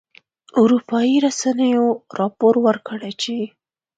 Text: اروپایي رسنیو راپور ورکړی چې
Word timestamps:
اروپایي 0.61 1.17
رسنیو 1.25 1.85
راپور 2.19 2.55
ورکړی 2.65 3.11
چې 3.21 3.35